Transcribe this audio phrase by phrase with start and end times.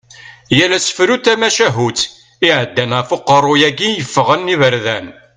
[0.57, 1.99] Yal asefru d tamacahutt
[2.47, 5.07] iɛeddan ɣef uqerru-yagi yeffɣen iberdan.